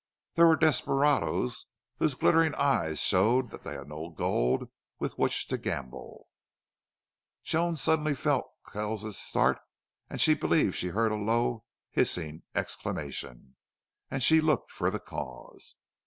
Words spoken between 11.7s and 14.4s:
hissing exclamation. And